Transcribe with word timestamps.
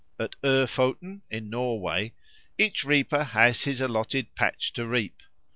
At 0.19 0.35
Oefoten, 0.43 1.21
in 1.29 1.51
Norway, 1.51 2.13
each 2.57 2.83
reaper 2.83 3.23
has 3.23 3.65
his 3.65 3.81
allotted 3.81 4.33
patch 4.33 4.73
to 4.73 4.87
reap. 4.87 5.21